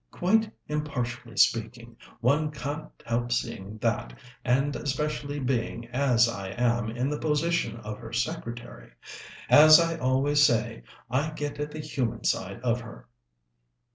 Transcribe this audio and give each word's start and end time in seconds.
Quite 0.09 0.51
impartially 0.67 1.37
speaking, 1.37 1.95
one 2.21 2.49
can't 2.49 2.87
help 3.05 3.31
seeing 3.31 3.77
that, 3.83 4.17
and 4.43 4.75
especially 4.75 5.37
being, 5.37 5.89
as 5.89 6.27
I 6.27 6.47
am, 6.57 6.89
in 6.89 7.07
the 7.07 7.19
position 7.19 7.77
of 7.81 7.99
her 7.99 8.11
secretary. 8.11 8.93
As 9.47 9.79
I 9.79 9.99
always 9.99 10.41
say, 10.43 10.81
I 11.11 11.29
get 11.29 11.59
at 11.59 11.69
the 11.69 11.81
human 11.81 12.23
side 12.23 12.61
of 12.63 12.81
her." 12.81 13.09